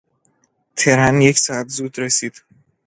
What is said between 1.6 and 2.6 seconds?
زود رسید.